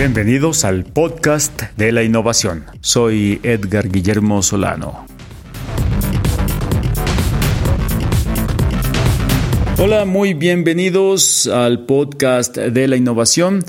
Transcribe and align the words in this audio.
Bienvenidos 0.00 0.64
al 0.64 0.84
podcast 0.84 1.60
de 1.76 1.92
la 1.92 2.02
innovación. 2.02 2.64
Soy 2.80 3.38
Edgar 3.42 3.90
Guillermo 3.90 4.42
Solano. 4.42 5.04
Hola, 9.76 10.06
muy 10.06 10.32
bienvenidos 10.32 11.46
al 11.48 11.84
podcast 11.84 12.56
de 12.56 12.88
la 12.88 12.96
innovación. 12.96 13.62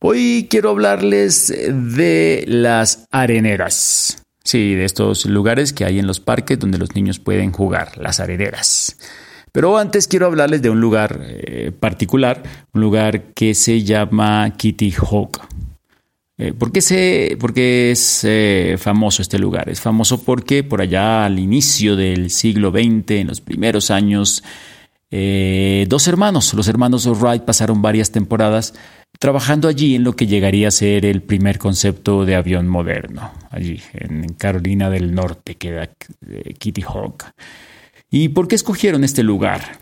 Hoy 0.00 0.48
quiero 0.50 0.70
hablarles 0.70 1.54
de 1.70 2.44
las 2.48 3.06
areneras. 3.12 4.24
Sí, 4.42 4.74
de 4.74 4.86
estos 4.86 5.24
lugares 5.26 5.72
que 5.72 5.84
hay 5.84 6.00
en 6.00 6.08
los 6.08 6.18
parques 6.18 6.58
donde 6.58 6.78
los 6.78 6.96
niños 6.96 7.20
pueden 7.20 7.52
jugar, 7.52 7.96
las 7.96 8.18
areneras. 8.18 8.98
Pero 9.52 9.78
antes 9.78 10.08
quiero 10.08 10.26
hablarles 10.26 10.62
de 10.62 10.68
un 10.68 10.80
lugar 10.80 11.20
eh, 11.22 11.70
particular, 11.70 12.42
un 12.74 12.80
lugar 12.80 13.32
que 13.34 13.54
se 13.54 13.84
llama 13.84 14.52
Kitty 14.56 14.92
Hawk. 14.92 15.46
Eh, 16.38 16.52
¿por, 16.52 16.70
qué 16.70 17.90
es 17.90 18.24
eh, 18.24 18.76
famoso 18.78 19.22
este 19.22 19.38
lugar? 19.38 19.70
Es 19.70 19.80
famoso 19.80 20.22
porque 20.22 20.62
por 20.62 20.82
allá 20.82 21.24
al 21.24 21.38
inicio 21.38 21.96
del 21.96 22.30
siglo 22.30 22.70
XX, 22.70 23.10
en 23.12 23.28
los 23.28 23.40
primeros 23.40 23.90
años, 23.90 24.44
eh, 25.10 25.86
dos 25.88 26.06
hermanos, 26.08 26.52
los 26.52 26.68
hermanos 26.68 27.06
Wright, 27.06 27.42
pasaron 27.42 27.80
varias 27.80 28.10
temporadas 28.10 28.74
trabajando 29.18 29.66
allí 29.66 29.94
en 29.94 30.04
lo 30.04 30.14
que 30.14 30.26
llegaría 30.26 30.68
a 30.68 30.72
ser 30.72 31.06
el 31.06 31.22
primer 31.22 31.58
concepto 31.58 32.26
de 32.26 32.36
avión 32.36 32.68
moderno, 32.68 33.32
allí 33.50 33.80
en 33.94 34.34
Carolina 34.34 34.90
del 34.90 35.14
Norte, 35.14 35.54
queda 35.54 35.88
Kitty 36.58 36.82
Hawk. 36.82 37.24
¿Y 38.10 38.28
por 38.28 38.46
qué 38.46 38.56
escogieron 38.56 39.04
este 39.04 39.22
lugar? 39.22 39.78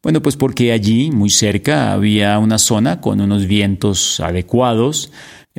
Bueno, 0.00 0.22
pues 0.22 0.36
porque 0.36 0.70
allí, 0.70 1.10
muy 1.10 1.28
cerca, 1.28 1.92
había 1.92 2.38
una 2.38 2.58
zona 2.58 3.00
con 3.00 3.20
unos 3.20 3.46
vientos 3.46 4.20
adecuados, 4.20 5.10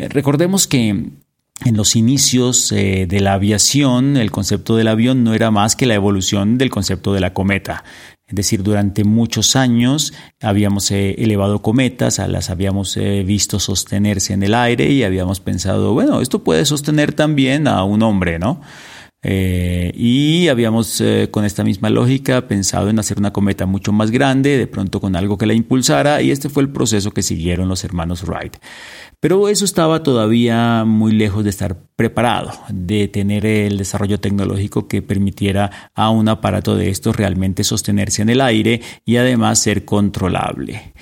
recordemos 0.08 0.68
que 0.68 0.90
en 0.90 1.76
los 1.76 1.96
inicios 1.96 2.72
eh, 2.72 3.06
de 3.08 3.20
la 3.20 3.34
aviación, 3.34 4.16
el 4.16 4.32
concepto 4.32 4.76
del 4.76 4.88
avión 4.88 5.24
no 5.24 5.34
era 5.34 5.52
más 5.52 5.76
que 5.76 5.86
la 5.86 5.96
evolución 5.96 6.58
del 6.58 6.70
concepto 6.70 7.14
de 7.14 7.20
la 7.20 7.34
cometa. 7.34 7.84
Es 8.28 8.36
decir, 8.36 8.64
durante 8.64 9.04
muchos 9.04 9.56
años 9.56 10.14
habíamos 10.42 10.92
eh, 10.92 11.16
elevado 11.18 11.62
cometas, 11.62 12.20
las 12.30 12.50
habíamos 12.50 12.98
visto 13.26 13.60
sostenerse 13.60 14.34
en 14.34 14.44
el 14.44 14.54
aire 14.54 14.92
y 14.92 15.04
habíamos 15.04 15.40
pensado, 15.40 15.94
bueno, 15.94 16.22
esto 16.22 16.44
puede 16.44 16.66
sostener 16.66 17.14
también 17.14 17.68
a 17.68 17.84
un 17.84 18.04
hombre, 18.04 18.40
¿no? 18.40 18.62
Eh, 19.22 19.92
y 19.96 20.48
habíamos, 20.48 21.02
eh, 21.02 21.28
con 21.30 21.44
esta 21.44 21.66
misma 21.66 21.90
lógica, 21.90 22.48
pensado 22.48 22.90
en 22.90 23.00
hacer 23.00 23.20
una 23.20 23.34
cometa 23.34 23.66
mucho 23.66 23.92
más 23.92 24.12
grande, 24.12 24.58
de 24.58 24.68
pronto 24.68 25.02
con 25.02 25.16
algo 25.16 25.38
que 25.38 25.46
la 25.46 25.54
impulsara, 25.54 26.22
y 26.22 26.32
este 26.32 26.48
fue 26.48 26.64
el 26.64 26.70
proceso 26.70 27.12
que 27.12 27.22
siguieron 27.22 27.68
los 27.68 27.84
hermanos 27.84 28.24
Wright. 28.24 28.56
Pero 29.20 29.50
eso 29.50 29.66
estaba 29.66 30.04
todavía 30.04 30.86
muy 30.86 31.12
lejos 31.12 31.44
de 31.44 31.50
estar 31.50 31.78
preparado, 31.98 32.52
de 32.70 33.10
tener 33.10 33.46
el 33.46 33.78
desarrollo 33.78 34.22
tecnológico 34.22 34.88
que 34.88 35.02
permitiera 35.02 35.92
a 35.94 36.10
un 36.10 36.30
aparato 36.30 36.78
de 36.78 36.90
estos 36.90 37.18
realmente 37.18 37.66
sostenerse 37.66 38.22
en 38.22 38.30
el 38.30 38.40
aire 38.40 38.82
y 39.06 39.18
además 39.18 39.60
ser 39.60 39.84
controlable 39.84 40.94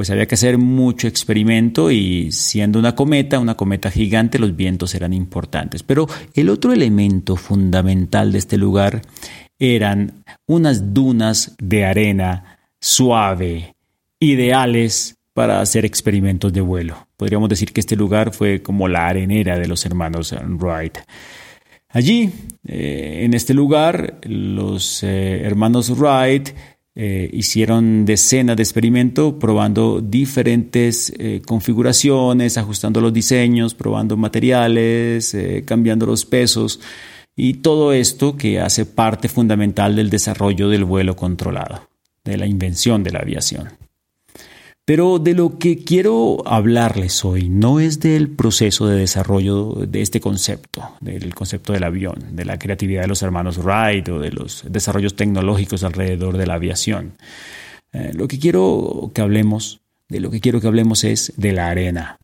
pues 0.00 0.08
había 0.08 0.24
que 0.24 0.34
hacer 0.34 0.56
mucho 0.56 1.08
experimento 1.08 1.90
y 1.90 2.32
siendo 2.32 2.78
una 2.78 2.94
cometa, 2.94 3.38
una 3.38 3.54
cometa 3.54 3.90
gigante, 3.90 4.38
los 4.38 4.56
vientos 4.56 4.94
eran 4.94 5.12
importantes. 5.12 5.82
Pero 5.82 6.06
el 6.32 6.48
otro 6.48 6.72
elemento 6.72 7.36
fundamental 7.36 8.32
de 8.32 8.38
este 8.38 8.56
lugar 8.56 9.02
eran 9.58 10.24
unas 10.46 10.94
dunas 10.94 11.54
de 11.58 11.84
arena 11.84 12.60
suave, 12.80 13.74
ideales 14.18 15.16
para 15.34 15.60
hacer 15.60 15.84
experimentos 15.84 16.50
de 16.50 16.62
vuelo. 16.62 17.06
Podríamos 17.18 17.50
decir 17.50 17.70
que 17.74 17.80
este 17.80 17.94
lugar 17.94 18.32
fue 18.32 18.62
como 18.62 18.88
la 18.88 19.06
arenera 19.06 19.58
de 19.58 19.68
los 19.68 19.84
hermanos 19.84 20.34
Wright. 20.46 20.96
Allí, 21.90 22.30
eh, 22.66 23.20
en 23.24 23.34
este 23.34 23.52
lugar, 23.52 24.18
los 24.22 25.02
eh, 25.02 25.42
hermanos 25.44 25.90
Wright 25.90 26.54
eh, 26.96 27.30
hicieron 27.32 28.04
decenas 28.04 28.56
de 28.56 28.62
experimentos 28.62 29.34
probando 29.38 30.00
diferentes 30.00 31.12
eh, 31.18 31.40
configuraciones, 31.46 32.58
ajustando 32.58 33.00
los 33.00 33.12
diseños, 33.12 33.74
probando 33.74 34.16
materiales, 34.16 35.32
eh, 35.34 35.62
cambiando 35.64 36.06
los 36.06 36.24
pesos 36.24 36.80
y 37.36 37.54
todo 37.54 37.92
esto 37.92 38.36
que 38.36 38.60
hace 38.60 38.86
parte 38.86 39.28
fundamental 39.28 39.94
del 39.94 40.10
desarrollo 40.10 40.68
del 40.68 40.84
vuelo 40.84 41.14
controlado, 41.14 41.88
de 42.24 42.36
la 42.36 42.46
invención 42.46 43.04
de 43.04 43.12
la 43.12 43.20
aviación. 43.20 43.68
Pero 44.90 45.20
de 45.20 45.34
lo 45.34 45.56
que 45.56 45.84
quiero 45.84 46.42
hablarles 46.44 47.24
hoy 47.24 47.48
no 47.48 47.78
es 47.78 48.00
del 48.00 48.28
proceso 48.28 48.88
de 48.88 48.98
desarrollo 48.98 49.86
de 49.86 50.02
este 50.02 50.20
concepto, 50.20 50.96
del 51.00 51.32
concepto 51.32 51.72
del 51.72 51.84
avión, 51.84 52.34
de 52.34 52.44
la 52.44 52.58
creatividad 52.58 53.02
de 53.02 53.06
los 53.06 53.22
hermanos 53.22 53.58
Wright 53.58 54.08
o 54.08 54.18
de 54.18 54.32
los 54.32 54.64
desarrollos 54.68 55.14
tecnológicos 55.14 55.84
alrededor 55.84 56.36
de 56.36 56.46
la 56.48 56.54
aviación. 56.54 57.12
Eh, 57.92 58.10
lo 58.14 58.26
que 58.26 58.40
quiero 58.40 59.12
que 59.14 59.20
hablemos, 59.20 59.80
de 60.08 60.18
lo 60.18 60.28
que 60.28 60.40
quiero 60.40 60.60
que 60.60 60.66
hablemos 60.66 61.04
es 61.04 61.34
de 61.36 61.52
la 61.52 61.68
arena. 61.68 62.18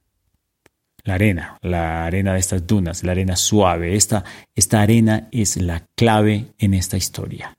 La 1.04 1.14
arena, 1.14 1.58
la 1.62 2.04
arena 2.04 2.32
de 2.32 2.40
estas 2.40 2.66
dunas, 2.66 3.04
la 3.04 3.12
arena 3.12 3.36
suave. 3.36 3.94
Esta, 3.94 4.24
esta 4.56 4.82
arena 4.82 5.28
es 5.30 5.56
la 5.56 5.86
clave 5.94 6.46
en 6.58 6.74
esta 6.74 6.96
historia. 6.96 7.56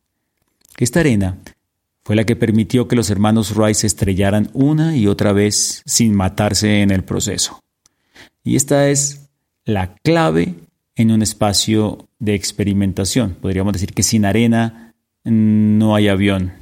Esta 0.78 1.00
arena 1.00 1.38
fue 2.07 2.16
la 2.16 2.23
que 2.23 2.38
permitió 2.38 2.88
que 2.88 2.95
los 2.95 3.09
hermanos 3.09 3.53
Wright 3.53 3.75
se 3.75 3.85
estrellaran 3.85 4.50
una 4.53 4.95
y 4.95 5.07
otra 5.07 5.34
vez 5.34 5.81
sin 5.85 6.16
matarse 6.16 6.81
en 6.81 6.90
el 6.91 7.03
proceso. 7.03 7.59
Y 8.45 8.56
esta 8.56 8.88
es 8.88 9.28
la 9.66 9.94
clave 10.06 10.56
en 10.95 11.12
un 11.12 11.22
espacio 11.22 12.07
de 12.18 12.34
experimentación. 12.34 13.35
Podríamos 13.41 13.73
decir 13.73 13.94
que 13.94 14.03
sin 14.03 14.23
arena 14.23 14.94
no 15.25 15.95
hay 15.95 16.07
avión. 16.07 16.53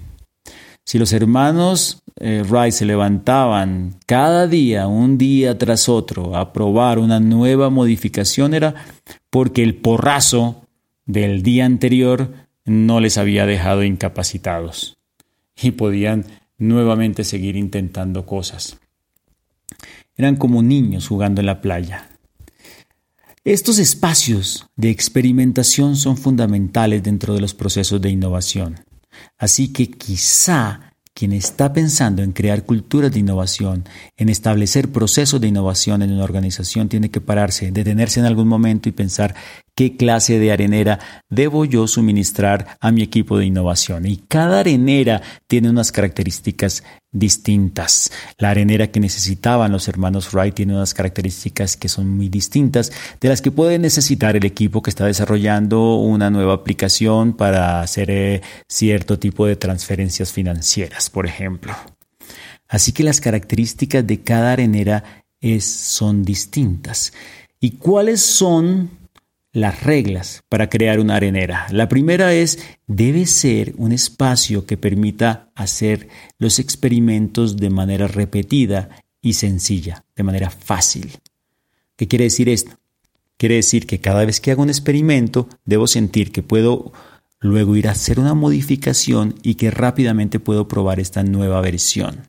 Si 0.83 0.97
los 0.97 1.13
hermanos 1.13 2.01
eh, 2.19 2.43
Wright 2.49 2.73
se 2.73 2.85
levantaban 2.85 3.99
cada 4.07 4.47
día, 4.47 4.87
un 4.87 5.19
día 5.19 5.59
tras 5.59 5.89
otro, 5.89 6.35
a 6.35 6.53
probar 6.53 6.97
una 6.97 7.19
nueva 7.19 7.69
modificación, 7.69 8.55
era 8.55 8.73
porque 9.29 9.61
el 9.61 9.75
porrazo 9.75 10.65
del 11.05 11.43
día 11.43 11.67
anterior 11.67 12.33
no 12.65 12.99
les 12.99 13.19
había 13.19 13.45
dejado 13.45 13.83
incapacitados 13.83 14.94
y 15.61 15.71
podían 15.71 16.25
nuevamente 16.57 17.23
seguir 17.23 17.55
intentando 17.55 18.25
cosas. 18.25 18.77
Eran 20.15 20.35
como 20.35 20.61
niños 20.63 21.07
jugando 21.07 21.41
en 21.41 21.47
la 21.47 21.61
playa. 21.61 22.09
Estos 23.43 23.77
espacios 23.77 24.67
de 24.75 24.89
experimentación 24.89 25.95
son 25.95 26.17
fundamentales 26.17 27.03
dentro 27.03 27.33
de 27.33 27.41
los 27.41 27.53
procesos 27.53 28.01
de 28.01 28.09
innovación. 28.09 28.79
Así 29.37 29.71
que 29.71 29.91
quizá 29.91 30.95
quien 31.13 31.31
está 31.31 31.71
pensando 31.71 32.23
en 32.23 32.33
crear 32.33 32.63
culturas 32.65 33.11
de 33.11 33.19
innovación, 33.19 33.85
en 34.17 34.27
establecer 34.29 34.91
procesos 34.91 35.39
de 35.39 35.47
innovación 35.47 36.01
en 36.01 36.11
una 36.11 36.25
organización, 36.25 36.89
tiene 36.89 37.09
que 37.09 37.21
pararse, 37.21 37.71
detenerse 37.71 38.19
en 38.19 38.25
algún 38.25 38.49
momento 38.49 38.89
y 38.89 38.91
pensar 38.91 39.33
qué 39.75 39.97
clase 39.97 40.39
de 40.39 40.51
arenera 40.51 40.99
debo 41.29 41.65
yo 41.65 41.87
suministrar 41.87 42.77
a 42.79 42.91
mi 42.91 43.03
equipo 43.03 43.37
de 43.37 43.45
innovación. 43.45 44.05
Y 44.05 44.17
cada 44.17 44.61
arenera 44.61 45.21
tiene 45.47 45.69
unas 45.69 45.91
características 45.91 46.83
distintas. 47.11 48.11
La 48.37 48.49
arenera 48.49 48.87
que 48.87 48.99
necesitaban 48.99 49.71
los 49.71 49.87
hermanos 49.87 50.33
Wright 50.33 50.55
tiene 50.55 50.73
unas 50.73 50.93
características 50.93 51.77
que 51.77 51.89
son 51.89 52.09
muy 52.09 52.29
distintas 52.29 52.91
de 53.19 53.29
las 53.29 53.41
que 53.41 53.51
puede 53.51 53.77
necesitar 53.77 54.35
el 54.35 54.45
equipo 54.45 54.81
que 54.81 54.89
está 54.89 55.05
desarrollando 55.05 55.95
una 55.95 56.29
nueva 56.29 56.53
aplicación 56.53 57.33
para 57.33 57.81
hacer 57.81 58.09
eh, 58.09 58.41
cierto 58.67 59.19
tipo 59.19 59.45
de 59.45 59.57
transferencias 59.57 60.31
financieras, 60.31 61.09
por 61.09 61.25
ejemplo. 61.25 61.73
Así 62.67 62.93
que 62.93 63.03
las 63.03 63.21
características 63.21 64.07
de 64.07 64.21
cada 64.21 64.53
arenera 64.53 65.25
son 65.59 66.23
distintas. 66.23 67.13
¿Y 67.59 67.71
cuáles 67.71 68.21
son 68.21 68.89
las 69.55 69.83
reglas 69.83 70.43
para 70.49 70.69
crear 70.69 70.99
una 70.99 71.15
arenera. 71.15 71.65
La 71.71 71.87
primera 71.87 72.33
es, 72.33 72.59
debe 72.87 73.25
ser 73.25 73.73
un 73.77 73.93
espacio 73.93 74.65
que 74.65 74.75
permita 74.75 75.49
hacer 75.55 76.09
los 76.37 76.59
experimentos 76.59 77.55
de 77.55 77.69
manera 77.69 78.07
repetida 78.07 78.89
y 79.21 79.33
sencilla, 79.33 80.03
de 80.13 80.23
manera 80.23 80.49
fácil. 80.49 81.09
¿Qué 81.95 82.05
quiere 82.09 82.25
decir 82.25 82.49
esto? 82.49 82.73
Quiere 83.37 83.55
decir 83.55 83.87
que 83.87 84.01
cada 84.01 84.25
vez 84.25 84.41
que 84.41 84.51
hago 84.51 84.61
un 84.61 84.69
experimento, 84.69 85.47
debo 85.63 85.87
sentir 85.87 86.33
que 86.33 86.43
puedo 86.43 86.91
luego 87.39 87.77
ir 87.77 87.87
a 87.87 87.91
hacer 87.91 88.19
una 88.19 88.33
modificación 88.33 89.35
y 89.41 89.55
que 89.55 89.71
rápidamente 89.71 90.41
puedo 90.41 90.67
probar 90.67 90.99
esta 90.99 91.23
nueva 91.23 91.61
versión 91.61 92.27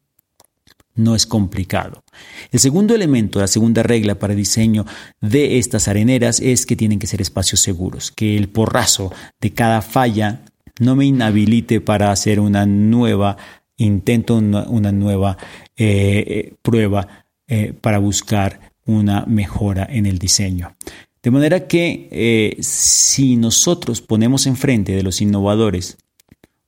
no 0.97 1.15
es 1.15 1.27
complicado. 1.27 2.03
El 2.51 2.61
segundo 2.61 2.95
elemento, 2.95 3.39
la 3.39 3.47
segunda 3.47 3.83
regla 3.83 4.19
para 4.19 4.33
el 4.33 4.39
diseño 4.39 4.85
de 5.21 5.59
estas 5.59 5.89
areneras 5.89 6.41
es 6.41 6.67
que 6.67 6.77
tienen 6.77 6.99
que 6.99 7.07
ser 7.07 7.21
espacios 7.21 7.61
seguros, 7.61 8.11
que 8.11 8.37
el 8.37 8.49
porrazo 8.49 9.13
de 9.41 9.53
cada 9.53 9.83
falla 9.83 10.43
no 10.81 10.97
me 10.97 11.07
inhabilite 11.07 11.81
para 11.81 12.11
hacer 12.11 12.41
una 12.41 12.67
nueva 12.67 13.37
intento, 13.77 14.37
una, 14.37 14.93
nueva 14.93 15.37
eh, 15.77 16.55
prueba 16.63 17.27
eh, 17.47 17.73
para 17.81 17.99
buscar 17.99 18.73
una 18.87 19.25
mejora 19.27 19.87
en 19.91 20.07
el 20.07 20.19
diseño. 20.19 20.77
De 21.23 21.31
manera 21.31 21.67
que 21.67 22.09
eh, 22.11 22.57
si 22.63 23.37
nosotros 23.37 24.01
ponemos 24.01 24.47
enfrente 24.47 24.95
de 24.95 25.03
los 25.03 25.21
innovadores 25.21 25.99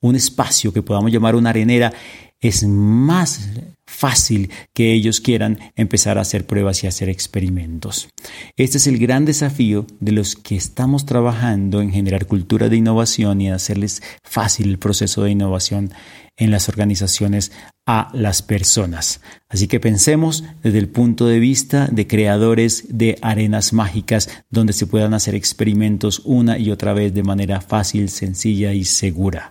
un 0.01 0.17
espacio 0.17 0.73
que 0.73 0.83
podamos 0.83 1.13
llamar 1.13 1.35
una 1.35 1.51
arenera, 1.51 1.93
es 2.41 2.67
más 2.67 3.51
fácil 3.99 4.51
que 4.75 4.93
ellos 4.93 5.21
quieran 5.21 5.59
empezar 5.75 6.19
a 6.19 6.21
hacer 6.21 6.47
pruebas 6.47 6.85
y 6.85 6.87
hacer 6.87 7.09
experimentos. 7.09 8.09
Este 8.57 8.79
es 8.79 8.87
el 8.87 8.97
gran 8.97 9.25
desafío 9.25 9.87
de 9.99 10.13
los 10.13 10.37
que 10.37 10.55
estamos 10.55 11.05
trabajando 11.05 11.83
en 11.83 11.91
generar 11.91 12.27
cultura 12.27 12.69
de 12.69 12.77
innovación 12.77 13.41
y 13.41 13.51
hacerles 13.51 14.01
fácil 14.23 14.69
el 14.69 14.79
proceso 14.79 15.25
de 15.25 15.33
innovación 15.33 15.91
en 16.37 16.53
las 16.53 16.69
organizaciones 16.69 17.51
a 17.87 18.09
las 18.13 18.41
personas. 18.41 19.21
Así 19.49 19.67
que 19.67 19.81
pensemos 19.81 20.45
desde 20.63 20.79
el 20.79 20.89
punto 20.89 21.27
de 21.27 21.41
vista 21.41 21.89
de 21.91 22.07
creadores 22.07 22.85
de 22.91 23.19
arenas 23.21 23.73
mágicas 23.73 24.29
donde 24.49 24.75
se 24.75 24.87
puedan 24.87 25.13
hacer 25.13 25.35
experimentos 25.35 26.23
una 26.25 26.57
y 26.57 26.71
otra 26.71 26.93
vez 26.93 27.13
de 27.15 27.25
manera 27.25 27.61
fácil, 27.61 28.11
sencilla 28.11 28.73
y 28.73 28.85
segura. 28.85 29.51